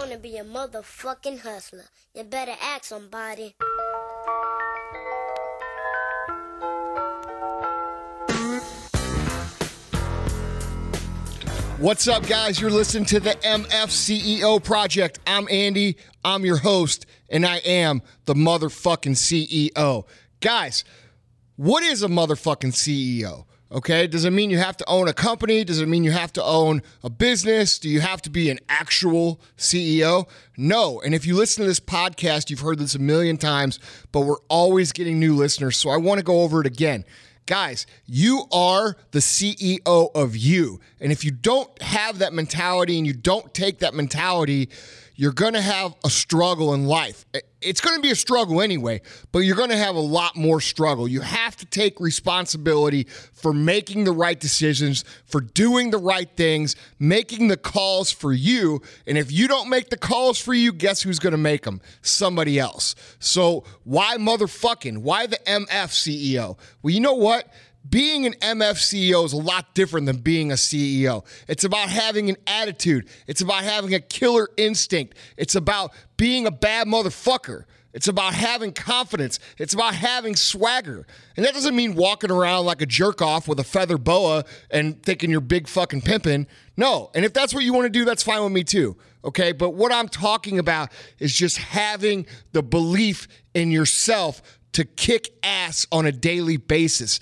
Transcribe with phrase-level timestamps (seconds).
[0.00, 1.84] I wanna be a motherfucking hustler.
[2.14, 3.54] You better ask somebody.
[11.76, 12.58] What's up, guys?
[12.58, 15.18] You're listening to the MFCEO Project.
[15.26, 15.98] I'm Andy.
[16.24, 20.06] I'm your host, and I am the motherfucking CEO.
[20.40, 20.82] Guys,
[21.56, 23.44] what is a motherfucking CEO?
[23.72, 25.62] Okay, does it mean you have to own a company?
[25.62, 27.78] Does it mean you have to own a business?
[27.78, 30.28] Do you have to be an actual CEO?
[30.56, 31.00] No.
[31.00, 33.78] And if you listen to this podcast, you've heard this a million times,
[34.10, 35.76] but we're always getting new listeners.
[35.76, 37.04] So I want to go over it again.
[37.46, 40.80] Guys, you are the CEO of you.
[41.00, 44.68] And if you don't have that mentality and you don't take that mentality,
[45.20, 47.26] you're going to have a struggle in life.
[47.60, 49.02] It's going to be a struggle anyway,
[49.32, 51.06] but you're going to have a lot more struggle.
[51.06, 56.74] You have to take responsibility for making the right decisions, for doing the right things,
[56.98, 58.80] making the calls for you.
[59.06, 61.82] And if you don't make the calls for you, guess who's going to make them?
[62.00, 62.94] Somebody else.
[63.18, 65.02] So why motherfucking?
[65.02, 66.56] Why the MF CEO?
[66.80, 67.46] Well, you know what?
[67.88, 71.24] Being an MF CEO is a lot different than being a CEO.
[71.48, 76.50] It's about having an attitude, it's about having a killer instinct, it's about being a
[76.50, 77.64] bad motherfucker.
[77.92, 79.40] It's about having confidence.
[79.58, 81.06] It's about having swagger.
[81.36, 85.02] And that doesn't mean walking around like a jerk off with a feather boa and
[85.02, 86.46] thinking you're big fucking pimping.
[86.76, 87.10] No.
[87.14, 88.96] And if that's what you want to do, that's fine with me too.
[89.24, 89.50] Okay.
[89.52, 94.40] But what I'm talking about is just having the belief in yourself
[94.72, 97.18] to kick ass on a daily basis.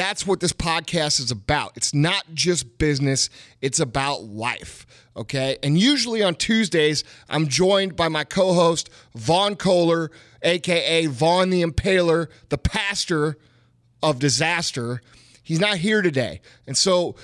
[0.00, 1.72] That's what this podcast is about.
[1.76, 3.28] It's not just business,
[3.60, 4.86] it's about life.
[5.14, 5.58] Okay.
[5.62, 11.62] And usually on Tuesdays, I'm joined by my co host, Vaughn Kohler, AKA Vaughn the
[11.62, 13.36] Impaler, the pastor
[14.02, 15.02] of disaster.
[15.42, 16.40] He's not here today.
[16.66, 17.16] And so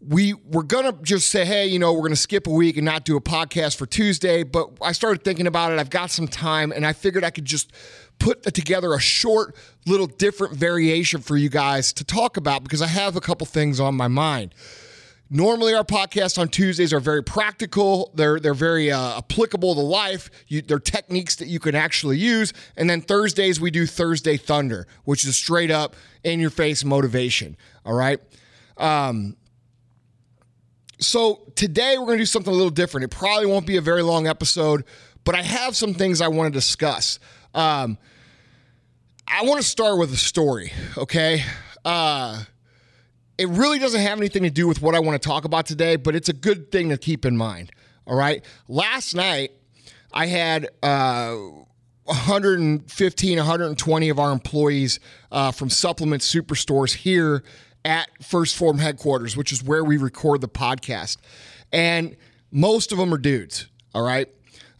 [0.00, 3.04] we were gonna just say, hey, you know, we're gonna skip a week and not
[3.04, 4.44] do a podcast for Tuesday.
[4.44, 5.80] But I started thinking about it.
[5.80, 7.72] I've got some time, and I figured I could just
[8.22, 12.86] put together a short, little different variation for you guys to talk about because I
[12.86, 14.54] have a couple things on my mind.
[15.28, 18.12] Normally, our podcasts on Tuesdays are very practical.
[18.14, 20.30] They're they're very uh, applicable to life.
[20.46, 22.52] You, they're techniques that you can actually use.
[22.76, 27.56] And then Thursdays we do Thursday Thunder, which is straight up in your face motivation.
[27.84, 28.20] All right.
[28.76, 29.36] Um,
[31.00, 33.04] so today we're going to do something a little different.
[33.04, 34.84] It probably won't be a very long episode,
[35.24, 37.18] but I have some things I want to discuss.
[37.54, 37.98] Um,
[39.26, 41.42] I want to start with a story, okay?
[41.84, 42.44] Uh,
[43.38, 45.96] it really doesn't have anything to do with what I want to talk about today,
[45.96, 47.70] but it's a good thing to keep in mind,
[48.06, 48.44] all right?
[48.68, 49.52] Last night,
[50.12, 51.36] I had uh,
[52.04, 55.00] 115, 120 of our employees
[55.30, 57.42] uh, from Supplement Superstores here
[57.84, 61.16] at First Form headquarters, which is where we record the podcast.
[61.72, 62.16] And
[62.50, 64.28] most of them are dudes, all right?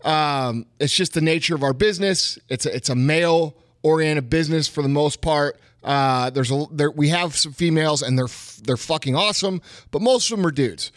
[0.05, 2.39] Um, it's just the nature of our business.
[2.49, 5.59] It's a, it's a male oriented business for the most part.
[5.83, 8.29] Uh, there's a there, we have some females and they're
[8.63, 9.61] they're fucking awesome,
[9.91, 10.93] but most of them are dudes.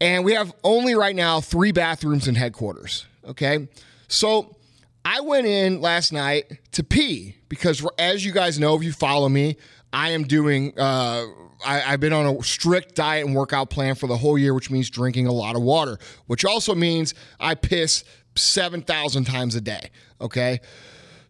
[0.00, 3.06] And we have only right now three bathrooms in headquarters.
[3.26, 3.68] Okay,
[4.08, 4.56] so
[5.04, 9.28] I went in last night to pee because, as you guys know, if you follow
[9.28, 9.56] me,
[9.92, 10.78] I am doing.
[10.78, 11.26] Uh,
[11.64, 14.70] I, have been on a strict diet and workout plan for the whole year, which
[14.70, 18.02] means drinking a lot of water, which also means I piss
[18.34, 19.90] 7,000 times a day.
[20.22, 20.60] Okay.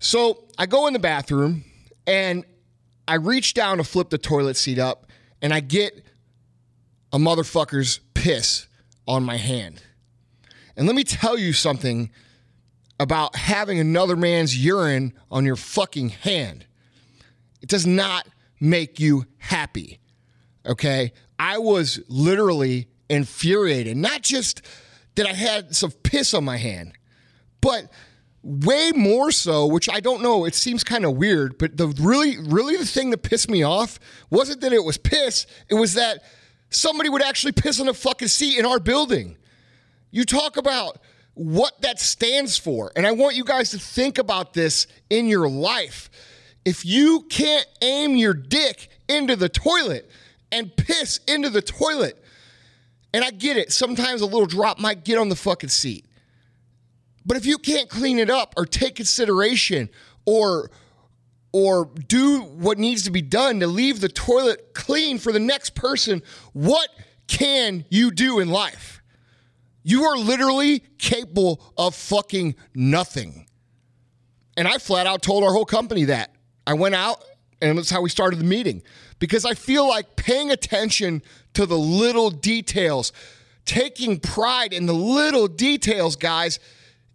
[0.01, 1.65] So I go in the bathroom
[2.07, 2.45] and
[3.07, 5.07] I reach down to flip the toilet seat up
[5.43, 6.05] and I get
[7.13, 8.67] a motherfucker's piss
[9.07, 9.83] on my hand.
[10.77, 12.11] And let me tell you something
[12.99, 16.67] about having another man's urine on your fucking hand.
[17.61, 18.27] It does not
[18.59, 20.01] make you happy.
[20.65, 21.13] Okay.
[21.39, 23.97] I was literally infuriated.
[23.99, 24.63] Not just
[25.17, 26.93] that I had some piss on my hand,
[27.61, 27.91] but
[28.43, 32.39] way more so, which I don't know, it seems kind of weird, but the really,
[32.39, 33.99] really the thing that pissed me off
[34.31, 36.23] wasn't that it was piss, it was that
[36.71, 39.37] somebody would actually piss on a fucking seat in our building.
[40.11, 40.99] You talk about
[41.35, 42.93] what that stands for.
[42.97, 46.11] And I want you guys to think about this in your life.
[46.65, 50.11] If you can't aim your dick into the toilet
[50.53, 52.23] and piss into the toilet,
[53.13, 56.05] and I get it, sometimes a little drop might get on the fucking seat.
[57.31, 59.89] But if you can't clean it up or take consideration
[60.27, 60.69] or
[61.53, 65.77] or do what needs to be done to leave the toilet clean for the next
[65.77, 66.25] person,
[66.55, 66.89] what
[67.29, 69.01] can you do in life?
[69.85, 73.47] You are literally capable of fucking nothing.
[74.57, 76.35] And I flat out told our whole company that.
[76.67, 77.23] I went out
[77.63, 78.83] and that's how we started the meeting
[79.21, 81.23] because I feel like paying attention
[81.55, 83.13] to the little details
[83.71, 86.59] taking pride in the little details, guys,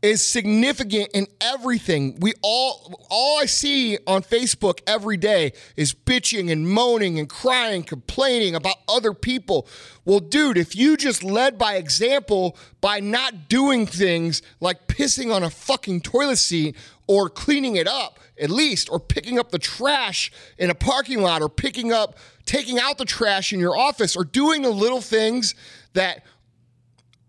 [0.06, 2.16] is significant in everything.
[2.20, 7.82] We all all I see on Facebook every day is bitching and moaning and crying,
[7.82, 9.68] complaining about other people.
[10.06, 15.42] Well, dude, if you just led by example by not doing things like pissing on
[15.42, 16.76] a fucking toilet seat
[17.08, 21.42] or cleaning it up at least or picking up the trash in a parking lot
[21.42, 22.16] or picking up
[22.46, 25.56] taking out the trash in your office or doing the little things
[25.94, 26.24] that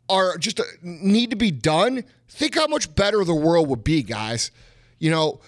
[0.09, 4.03] are just uh, need to be done, think how much better the world would be,
[4.03, 4.51] guys.
[4.99, 5.41] You know,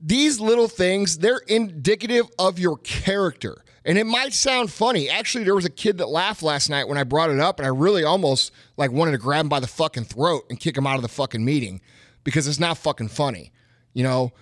[0.00, 3.62] these little things, they're indicative of your character.
[3.84, 5.08] And it might sound funny.
[5.08, 7.66] Actually, there was a kid that laughed last night when I brought it up, and
[7.66, 10.86] I really almost like wanted to grab him by the fucking throat and kick him
[10.86, 11.80] out of the fucking meeting
[12.22, 13.52] because it's not fucking funny.
[13.92, 14.32] You know,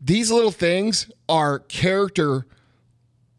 [0.00, 2.46] these little things are character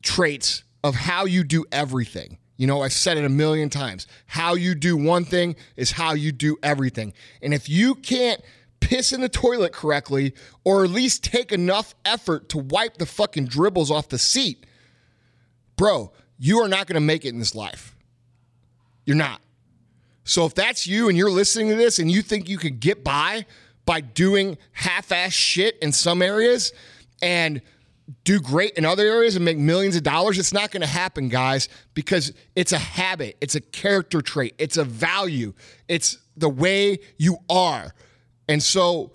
[0.02, 2.38] traits of how you do everything.
[2.60, 4.06] You know, I've said it a million times.
[4.26, 7.14] How you do one thing is how you do everything.
[7.42, 8.42] And if you can't
[8.82, 10.34] piss in the toilet correctly,
[10.66, 14.66] or at least take enough effort to wipe the fucking dribbles off the seat,
[15.78, 17.96] bro, you are not going to make it in this life.
[19.06, 19.40] You're not.
[20.26, 23.06] So if that's you and you're listening to this and you think you could get
[23.06, 23.46] by
[23.86, 26.74] by doing half ass shit in some areas
[27.22, 27.62] and
[28.24, 30.40] do great in other areas and make millions of dollars.
[30.40, 34.78] It's not going to happen, guys, because it's a habit, it's a character trait, it's
[34.78, 35.54] a value,
[35.88, 37.94] it's the way you are.
[38.48, 39.12] And so,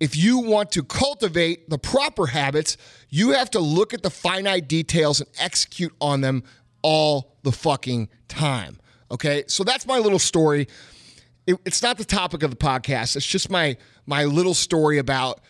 [0.00, 2.76] if you want to cultivate the proper habits,
[3.08, 6.42] you have to look at the finite details and execute on them
[6.82, 8.78] all the fucking time.
[9.12, 10.66] Okay, so that's my little story.
[11.46, 13.14] It, it's not the topic of the podcast.
[13.14, 15.40] It's just my my little story about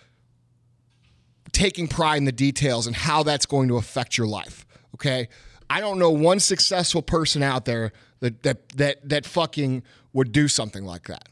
[1.52, 4.66] taking pride in the details and how that's going to affect your life.
[4.94, 5.28] Okay.
[5.70, 9.82] I don't know one successful person out there that that that that fucking
[10.12, 11.28] would do something like that.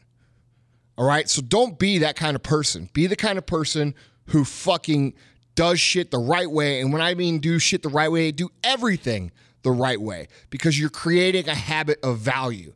[0.97, 1.29] All right.
[1.29, 2.89] So don't be that kind of person.
[2.93, 3.95] Be the kind of person
[4.27, 5.13] who fucking
[5.55, 6.81] does shit the right way.
[6.81, 9.31] And when I mean do shit the right way, do everything
[9.63, 12.73] the right way because you're creating a habit of value.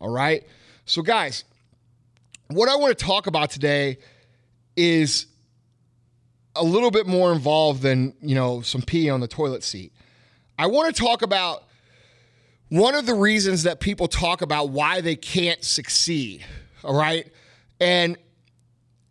[0.00, 0.46] All right.
[0.84, 1.44] So, guys,
[2.48, 3.98] what I want to talk about today
[4.76, 5.26] is
[6.56, 9.92] a little bit more involved than, you know, some pee on the toilet seat.
[10.58, 11.64] I want to talk about
[12.68, 16.44] one of the reasons that people talk about why they can't succeed.
[16.84, 17.30] All right.
[17.80, 18.16] And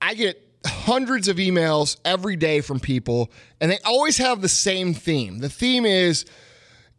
[0.01, 3.31] I get hundreds of emails every day from people,
[3.61, 5.39] and they always have the same theme.
[5.39, 6.25] The theme is,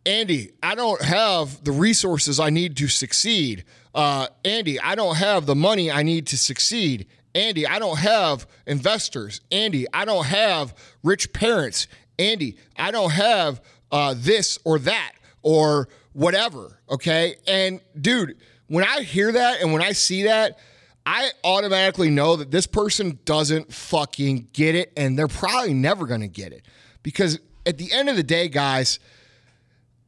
[0.06, 3.64] Andy, I don't have the resources I need to succeed.
[3.94, 7.06] Uh, Andy, I don't have the money I need to succeed.
[7.38, 9.40] Andy, I don't have investors.
[9.52, 10.74] Andy, I don't have
[11.04, 11.86] rich parents.
[12.18, 13.62] Andy, I don't have
[13.92, 15.12] uh, this or that
[15.42, 16.80] or whatever.
[16.90, 17.36] Okay.
[17.46, 20.58] And dude, when I hear that and when I see that,
[21.06, 26.22] I automatically know that this person doesn't fucking get it and they're probably never going
[26.22, 26.66] to get it.
[27.04, 28.98] Because at the end of the day, guys,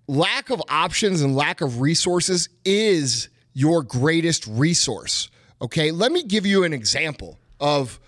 [0.08, 5.29] lack of options and lack of resources is your greatest resource.
[5.62, 8.00] Okay, let me give you an example of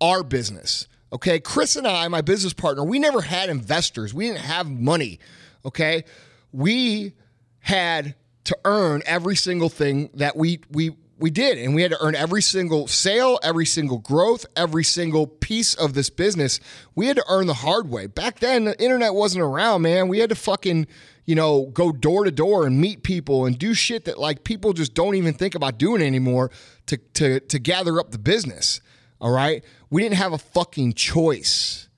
[0.00, 0.88] our business.
[1.12, 4.12] Okay, Chris and I, my business partner, we never had investors.
[4.12, 5.18] We didn't have money.
[5.64, 6.04] Okay,
[6.52, 7.12] we
[7.60, 8.14] had
[8.44, 12.14] to earn every single thing that we we we did, and we had to earn
[12.14, 16.60] every single sale, every single growth, every single piece of this business.
[16.94, 18.06] We had to earn the hard way.
[18.06, 20.08] Back then, the internet wasn't around, man.
[20.08, 20.86] We had to fucking
[21.26, 24.72] you know, go door to door and meet people and do shit that like people
[24.72, 26.50] just don't even think about doing anymore
[26.86, 28.80] to to to gather up the business.
[29.20, 29.64] All right?
[29.90, 31.88] We didn't have a fucking choice.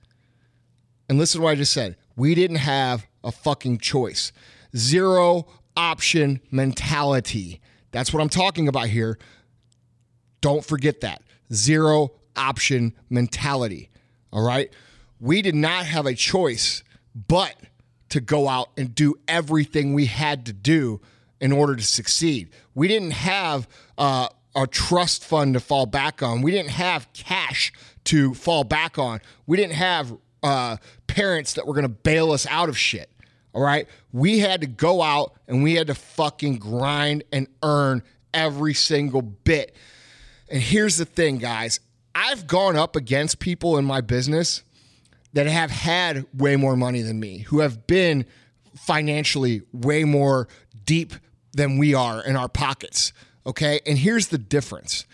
[1.08, 1.96] And listen to what I just said.
[2.16, 4.32] We didn't have a fucking choice.
[4.76, 7.60] Zero option mentality.
[7.90, 9.18] That's what I'm talking about here.
[10.40, 11.22] Don't forget that.
[11.52, 13.90] Zero option mentality.
[14.32, 14.72] All right?
[15.20, 16.82] We did not have a choice
[17.26, 17.56] but
[18.10, 21.00] to go out and do everything we had to do
[21.40, 22.50] in order to succeed.
[22.74, 26.42] We didn't have uh, a trust fund to fall back on.
[26.42, 27.72] We didn't have cash
[28.04, 29.20] to fall back on.
[29.46, 33.10] We didn't have uh, parents that were going to bail us out of shit.
[33.52, 33.88] All right.
[34.12, 39.22] We had to go out and we had to fucking grind and earn every single
[39.22, 39.74] bit.
[40.48, 41.80] And here's the thing, guys
[42.14, 44.62] I've gone up against people in my business
[45.32, 48.24] that have had way more money than me, who have been
[48.74, 50.48] financially way more
[50.84, 51.12] deep
[51.52, 53.12] than we are in our pockets.
[53.46, 53.80] Okay.
[53.86, 55.04] And here's the difference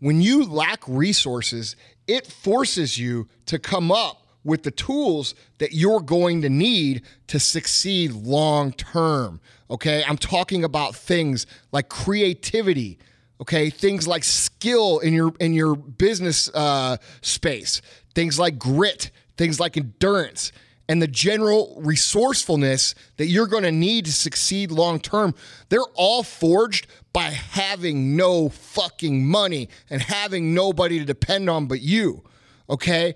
[0.00, 1.76] when you lack resources,
[2.06, 7.40] it forces you to come up with the tools that you're going to need to
[7.40, 9.40] succeed long term.
[9.70, 10.04] Okay.
[10.06, 12.98] I'm talking about things like creativity.
[13.40, 13.70] Okay.
[13.70, 17.80] Things like skill in your in your business uh, space.
[18.14, 19.10] Things like grit.
[19.36, 20.52] Things like endurance
[20.88, 25.34] and the general resourcefulness that you're going to need to succeed long term,
[25.68, 31.80] they're all forged by having no fucking money and having nobody to depend on but
[31.80, 32.22] you.
[32.68, 33.14] Okay?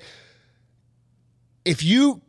[1.64, 2.22] If you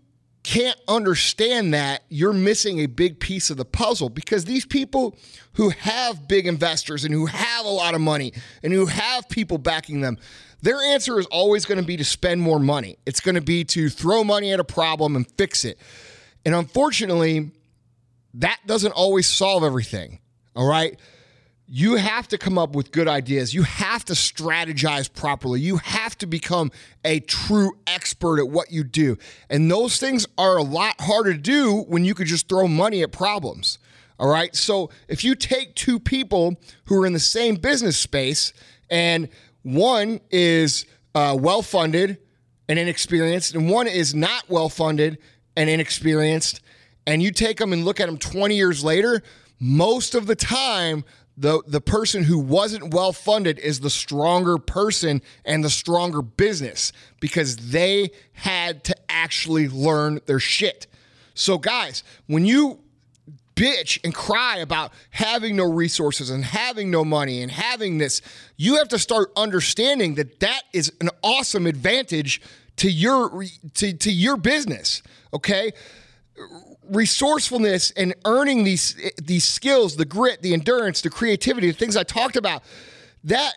[0.43, 5.15] can't understand that, you're missing a big piece of the puzzle because these people
[5.53, 9.58] who have big investors and who have a lot of money and who have people
[9.58, 10.17] backing them,
[10.61, 12.97] their answer is always going to be to spend more money.
[13.05, 15.77] It's going to be to throw money at a problem and fix it.
[16.45, 17.51] And unfortunately,
[18.35, 20.19] that doesn't always solve everything.
[20.55, 20.99] All right.
[21.71, 23.53] You have to come up with good ideas.
[23.53, 25.61] You have to strategize properly.
[25.61, 26.71] You have to become
[27.05, 29.17] a true expert at what you do.
[29.51, 33.03] And those things are a lot harder to do when you could just throw money
[33.03, 33.77] at problems.
[34.19, 34.55] All right.
[34.55, 38.51] So if you take two people who are in the same business space
[38.89, 39.29] and
[39.63, 40.85] one is
[41.15, 42.17] uh, well funded
[42.67, 45.17] and inexperienced, and one is not well funded
[45.55, 46.61] and inexperienced.
[47.07, 49.23] And you take them and look at them 20 years later,
[49.59, 51.03] most of the time,
[51.35, 56.91] the, the person who wasn't well funded is the stronger person and the stronger business
[57.19, 60.85] because they had to actually learn their shit.
[61.33, 62.79] So, guys, when you
[63.59, 68.21] bitch and cry about having no resources and having no money and having this,
[68.55, 72.41] you have to start understanding that that is an awesome advantage
[72.77, 75.03] to your to, to your business.
[75.33, 75.73] Okay,
[76.89, 82.03] resourcefulness and earning these these skills, the grit, the endurance, the creativity, the things I
[82.03, 82.63] talked about,
[83.25, 83.55] that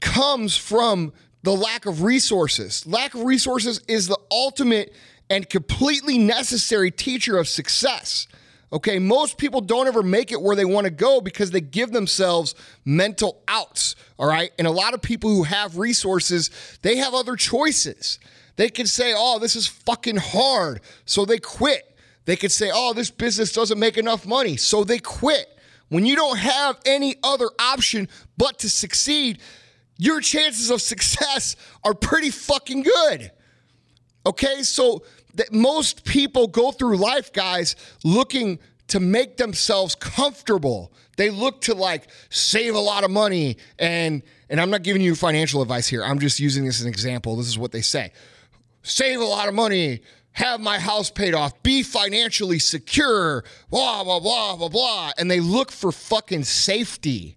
[0.00, 1.12] comes from
[1.44, 2.84] the lack of resources.
[2.86, 4.92] Lack of resources is the ultimate
[5.30, 8.26] and completely necessary teacher of success.
[8.74, 11.92] Okay, most people don't ever make it where they want to go because they give
[11.92, 13.94] themselves mental outs.
[14.18, 16.50] All right, and a lot of people who have resources,
[16.82, 18.18] they have other choices.
[18.56, 20.80] They can say, oh, this is fucking hard.
[21.06, 21.96] So they quit.
[22.24, 24.56] They could say, oh, this business doesn't make enough money.
[24.56, 25.46] So they quit.
[25.88, 29.38] When you don't have any other option but to succeed,
[29.98, 31.54] your chances of success
[31.84, 33.30] are pretty fucking good.
[34.26, 35.04] Okay, so
[35.34, 40.92] that most people go through life, guys, looking to make themselves comfortable.
[41.16, 45.14] They look to like save a lot of money and and I'm not giving you
[45.14, 46.04] financial advice here.
[46.04, 47.34] I'm just using this as an example.
[47.36, 48.12] This is what they say.
[48.82, 54.20] Save a lot of money, have my house paid off, be financially secure, blah blah
[54.20, 57.36] blah blah blah, and they look for fucking safety.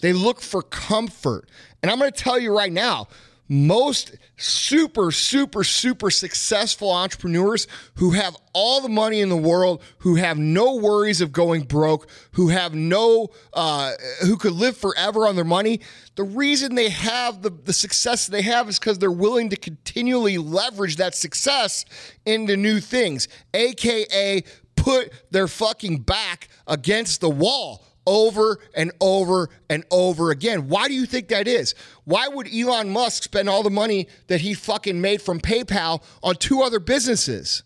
[0.00, 1.48] They look for comfort.
[1.82, 3.08] And I'm going to tell you right now,
[3.48, 10.16] most super, super, super successful entrepreneurs who have all the money in the world, who
[10.16, 15.34] have no worries of going broke, who have no, uh, who could live forever on
[15.34, 15.80] their money.
[16.16, 20.36] The reason they have the, the success they have is because they're willing to continually
[20.38, 21.84] leverage that success
[22.26, 24.44] into new things, AKA
[24.76, 30.68] put their fucking back against the wall over and over and over again.
[30.68, 31.74] Why do you think that is?
[32.04, 36.36] Why would Elon Musk spend all the money that he fucking made from PayPal on
[36.36, 37.62] two other businesses?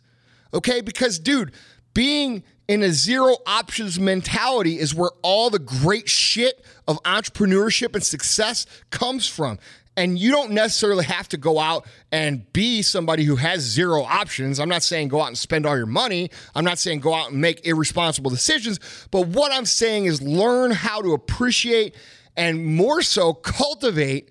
[0.52, 1.52] Okay, because dude,
[1.94, 8.02] being in a zero options mentality is where all the great shit of entrepreneurship and
[8.02, 9.58] success comes from.
[9.96, 14.58] And you don't necessarily have to go out and be somebody who has zero options.
[14.58, 16.30] I'm not saying go out and spend all your money.
[16.54, 18.80] I'm not saying go out and make irresponsible decisions.
[19.10, 21.94] But what I'm saying is learn how to appreciate
[22.36, 24.30] and more so cultivate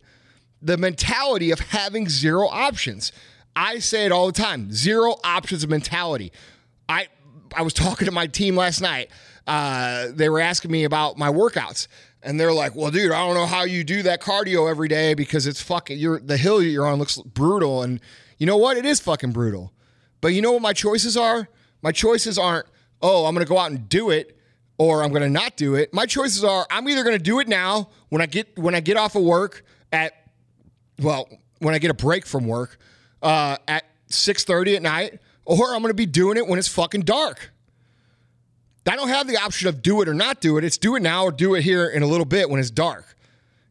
[0.61, 3.11] the mentality of having zero options.
[3.55, 6.31] I say it all the time zero options mentality.
[6.87, 7.07] I,
[7.55, 9.09] I was talking to my team last night.
[9.47, 11.87] Uh, they were asking me about my workouts
[12.23, 15.13] and they're like, "Well, dude, I don't know how you do that cardio every day
[15.13, 17.99] because it's fucking you're the hill you're on looks brutal." And
[18.37, 18.77] you know what?
[18.77, 19.73] It is fucking brutal.
[20.21, 21.47] But you know what my choices are?
[21.81, 22.67] My choices aren't,
[23.01, 24.37] "Oh, I'm going to go out and do it."
[24.77, 25.93] Or I'm gonna not do it.
[25.93, 28.97] My choices are: I'm either gonna do it now when I get when I get
[28.97, 30.13] off of work at,
[30.97, 31.29] well,
[31.59, 32.79] when I get a break from work
[33.21, 37.51] uh, at 6:30 at night, or I'm gonna be doing it when it's fucking dark.
[38.87, 40.63] I don't have the option of do it or not do it.
[40.63, 43.05] It's do it now or do it here in a little bit when it's dark.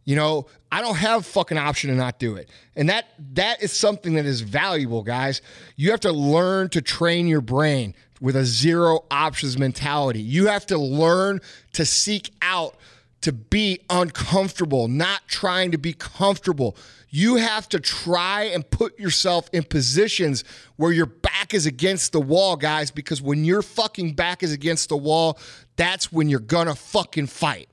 [0.05, 2.49] You know, I don't have fucking option to not do it.
[2.77, 5.43] And that that is something that is valuable, guys.
[5.77, 10.21] You have to learn to train your brain with a zero options mentality.
[10.21, 11.41] You have to learn
[11.73, 12.77] to seek out
[13.23, 16.77] to be uncomfortable, not trying to be comfortable.
[17.11, 20.45] You have to try and put yourself in positions
[20.77, 24.89] where your back is against the wall, guys, because when your fucking back is against
[24.89, 25.39] the wall,
[25.77, 27.69] that's when you're gonna fucking fight.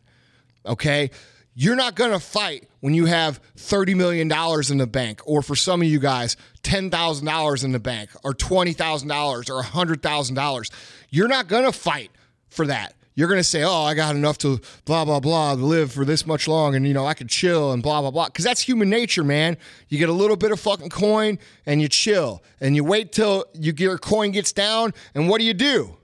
[0.65, 1.11] Okay?
[1.59, 4.31] You're not to fight when you have $30 million
[4.69, 9.49] in the bank, or for some of you guys, $10,000 in the bank, or $20,000,
[9.49, 10.71] or $100,000.
[11.09, 12.11] You're not to fight
[12.49, 12.93] for that.
[13.17, 16.27] You're going to say, oh, I got enough to blah, blah, blah, live for this
[16.27, 18.27] much long, and, you know, I could chill and blah, blah, blah.
[18.27, 19.57] Because that's human nature, man.
[19.89, 23.45] You get a little bit of fucking coin and you chill, and you wait till
[23.55, 25.97] you, your coin gets down, and what do you do?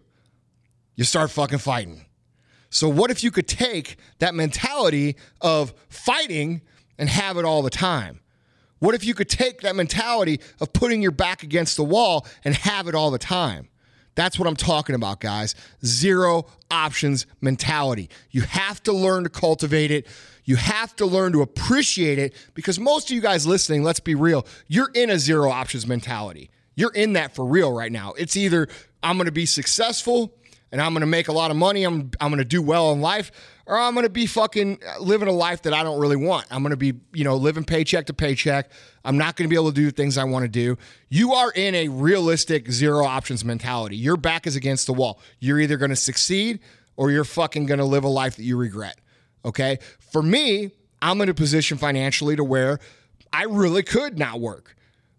[0.95, 2.03] You start fucking fighting.
[2.71, 6.61] So, what if you could take that mentality of fighting
[6.97, 8.21] and have it all the time?
[8.79, 12.55] What if you could take that mentality of putting your back against the wall and
[12.55, 13.69] have it all the time?
[14.15, 15.55] That's what I'm talking about, guys.
[15.85, 18.09] Zero options mentality.
[18.31, 20.07] You have to learn to cultivate it.
[20.45, 24.15] You have to learn to appreciate it because most of you guys listening, let's be
[24.15, 26.49] real, you're in a zero options mentality.
[26.75, 28.13] You're in that for real right now.
[28.17, 28.67] It's either
[29.01, 30.33] I'm going to be successful
[30.71, 31.83] and I'm going to make a lot of money.
[31.83, 33.31] I'm I'm going to do well in life,
[33.65, 36.45] or I'm going to be fucking uh, living a life that I don't really want.
[36.51, 38.69] I'm going to be you know living paycheck to paycheck.
[39.05, 40.77] I'm not going to be able to do the things I want to do.
[41.09, 43.97] You are in a realistic zero options mentality.
[43.97, 45.19] Your back is against the wall.
[45.39, 46.59] You're either going to succeed
[46.95, 48.99] or you're fucking going to live a life that you regret.
[49.45, 52.79] Okay, for me, I'm in a position financially to where
[53.31, 54.75] I really could not work,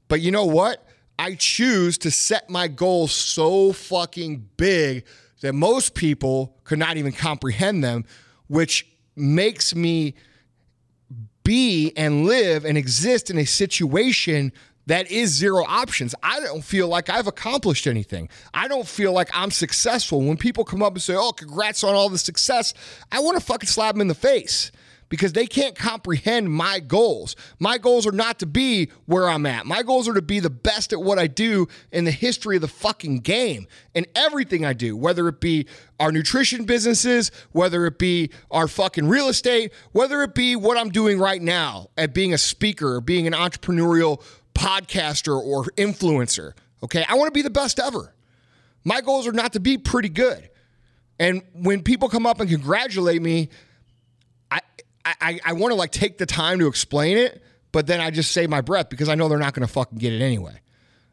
[0.09, 0.87] but you know what?
[1.19, 5.05] I choose to set my goals so fucking big
[5.43, 8.05] that most people could not even comprehend them,
[8.49, 8.87] which
[9.17, 10.15] makes me
[11.45, 14.53] be and live and exist in a situation
[14.87, 16.15] that is zero options.
[16.23, 18.29] I don't feel like I've accomplished anything.
[18.53, 20.21] I don't feel like I'm successful.
[20.21, 22.75] When people come up and say, oh, congrats on all the success,
[23.11, 24.73] I want to fucking slap them in the face
[25.14, 27.37] because they can't comprehend my goals.
[27.61, 29.64] My goals are not to be where I'm at.
[29.64, 32.62] My goals are to be the best at what I do in the history of
[32.62, 35.68] the fucking game and everything I do, whether it be
[36.00, 40.90] our nutrition businesses, whether it be our fucking real estate, whether it be what I'm
[40.90, 44.21] doing right now at being a speaker or being an entrepreneurial
[44.52, 46.54] podcaster or influencer.
[46.83, 47.04] Okay.
[47.09, 48.12] I want to be the best ever.
[48.82, 50.50] My goals are not to be pretty good.
[51.21, 53.50] And when people come up and congratulate me,
[55.04, 58.32] I, I want to like take the time to explain it, but then I just
[58.32, 60.60] save my breath because I know they're not going to fucking get it anyway.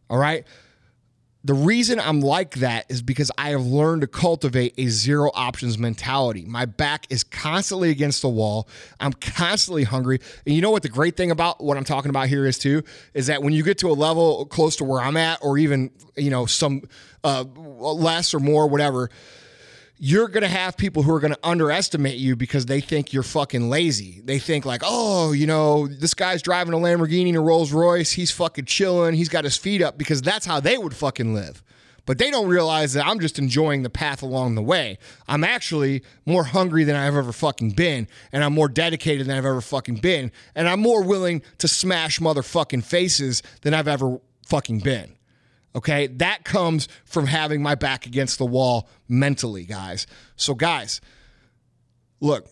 [0.10, 0.46] All right.
[1.44, 5.80] The reason I'm like that is because I have learned to cultivate a zero options
[5.80, 6.46] mentality.
[6.46, 8.70] My back is constantly against the wall.
[9.00, 10.20] I'm constantly hungry.
[10.46, 12.84] And you know what the great thing about what I'm talking about here is too
[13.16, 15.90] is that when you get to a level close to where I'm at or even,
[16.16, 16.84] you know, some
[17.24, 19.10] uh, less or more whatever,
[20.04, 23.22] you're going to have people who are going to underestimate you because they think you're
[23.22, 24.20] fucking lazy.
[24.26, 28.12] They think like, oh, you know, this guy's driving a Lamborghini and a Rolls Royce.
[28.12, 29.14] He's fucking chilling.
[29.14, 31.62] He's got his feet up because that's how they would fucking live.
[32.08, 34.98] But they don't realize that I'm just enjoying the path along the way.
[35.28, 39.46] I'm actually more hungry than I've ever fucking been, and I'm more dedicated than I've
[39.46, 44.80] ever fucking been, and I'm more willing to smash motherfucking faces than I've ever fucking
[44.80, 45.14] been.
[45.76, 46.08] Okay.
[46.08, 50.08] That comes from having my back against the wall mentally, guys.
[50.36, 51.02] So, guys,
[52.20, 52.48] look,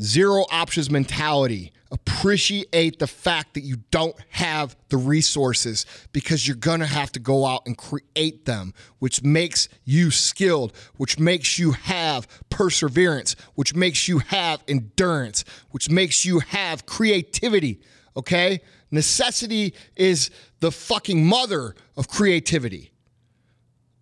[0.00, 1.72] zero options mentality.
[1.90, 7.20] Appreciate the fact that you don't have the resources because you're going to have to
[7.20, 13.74] go out and create them, which makes you skilled, which makes you have perseverance, which
[13.74, 17.80] makes you have endurance, which makes you have creativity.
[18.14, 18.60] Okay.
[18.90, 22.90] Necessity is the fucking mother of creativity.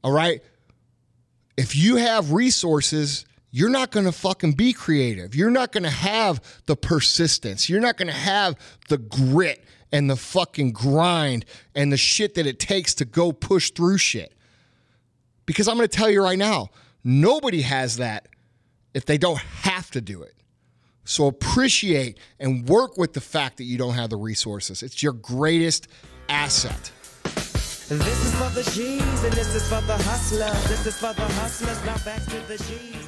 [0.02, 0.42] All right?
[1.56, 5.34] If you have resources, you're not going to fucking be creative.
[5.34, 7.68] You're not going to have the persistence.
[7.68, 8.56] You're not going to have
[8.88, 11.44] the grit and the fucking grind
[11.74, 14.34] and the shit that it takes to go push through shit.
[15.46, 16.70] Because I'm going to tell you right now,
[17.02, 18.28] nobody has that
[18.94, 20.34] if they don't have to do it.
[21.06, 24.82] So appreciate and work with the fact that you don't have the resources.
[24.82, 25.86] It's your greatest
[26.28, 26.92] asset.
[27.88, 30.68] This is for the G's and this is for the hustlers.
[30.68, 31.84] This is for the hustlers.
[31.84, 33.05] Now back to the G's.